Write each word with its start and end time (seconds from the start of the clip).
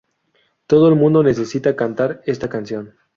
Todo 0.65 0.89
el 0.89 0.95
mundo 0.95 1.21
necesita 1.21 1.75
cantar 1.75 2.23
esta 2.25 2.49
canción". 2.49 2.95